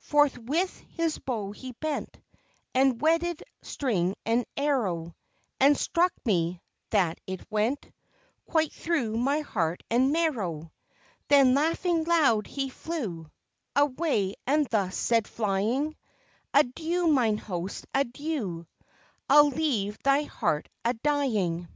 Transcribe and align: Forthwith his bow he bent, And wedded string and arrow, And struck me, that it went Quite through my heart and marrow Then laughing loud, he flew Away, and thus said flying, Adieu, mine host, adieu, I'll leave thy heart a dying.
Forthwith 0.00 0.80
his 0.94 1.16
bow 1.18 1.52
he 1.52 1.70
bent, 1.70 2.16
And 2.74 3.00
wedded 3.00 3.44
string 3.62 4.16
and 4.26 4.44
arrow, 4.56 5.14
And 5.60 5.76
struck 5.78 6.12
me, 6.24 6.60
that 6.90 7.20
it 7.28 7.48
went 7.52 7.88
Quite 8.46 8.72
through 8.72 9.16
my 9.16 9.42
heart 9.42 9.84
and 9.88 10.10
marrow 10.12 10.72
Then 11.28 11.54
laughing 11.54 12.02
loud, 12.02 12.48
he 12.48 12.68
flew 12.68 13.30
Away, 13.76 14.34
and 14.44 14.66
thus 14.66 14.96
said 14.96 15.28
flying, 15.28 15.94
Adieu, 16.52 17.06
mine 17.06 17.38
host, 17.38 17.86
adieu, 17.94 18.66
I'll 19.30 19.50
leave 19.50 19.98
thy 20.02 20.22
heart 20.22 20.68
a 20.84 20.94
dying. 20.94 21.68